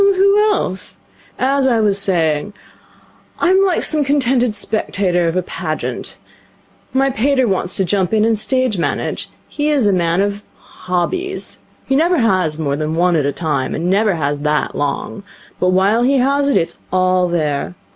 'Who 0.01 0.39
else? 0.51 0.97
As 1.37 1.67
I 1.67 1.79
was 1.79 1.99
saying, 1.99 2.53
I 3.37 3.51
am 3.51 3.63
like 3.63 3.85
some 3.85 4.03
contented 4.03 4.55
spectator 4.55 5.27
of 5.27 5.35
a 5.35 5.43
Pageant. 5.43 6.17
My 6.91 7.11
pater 7.11 7.47
wants 7.47 7.77
to 7.77 7.85
jump 7.85 8.11
in 8.11 8.25
and 8.25 8.35
stage 8.35 8.79
manage. 8.79 9.29
He 9.47 9.69
is 9.69 9.85
a 9.85 9.93
man 9.93 10.19
of 10.21 10.43
hobbies. 10.57 11.59
He 11.85 11.95
never 11.95 12.17
has 12.17 12.57
more 12.57 12.75
than 12.75 12.95
one 12.95 13.15
at 13.15 13.27
a 13.27 13.31
time, 13.31 13.75
and 13.75 13.83
he 13.83 13.89
never 13.91 14.15
has 14.15 14.39
that 14.39 14.73
long. 14.73 15.21
But 15.59 15.69
while 15.69 16.01
he 16.01 16.17
has 16.17 16.49
it, 16.49 16.57
it's 16.57 16.79
all 16.91 17.27
there. 17.27 17.75